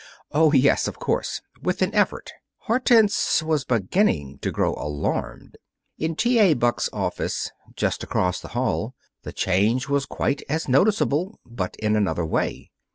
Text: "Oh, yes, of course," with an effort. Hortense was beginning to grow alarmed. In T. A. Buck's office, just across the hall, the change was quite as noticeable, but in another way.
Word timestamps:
"Oh, 0.31 0.51
yes, 0.51 0.87
of 0.87 0.97
course," 0.97 1.43
with 1.61 1.83
an 1.83 1.93
effort. 1.93 2.31
Hortense 2.61 3.43
was 3.43 3.65
beginning 3.65 4.39
to 4.39 4.49
grow 4.49 4.73
alarmed. 4.73 5.57
In 5.99 6.15
T. 6.15 6.39
A. 6.39 6.55
Buck's 6.55 6.89
office, 6.91 7.51
just 7.75 8.01
across 8.03 8.39
the 8.41 8.47
hall, 8.57 8.95
the 9.21 9.31
change 9.31 9.87
was 9.87 10.07
quite 10.07 10.41
as 10.49 10.67
noticeable, 10.67 11.39
but 11.45 11.75
in 11.75 11.95
another 11.95 12.25
way. 12.25 12.71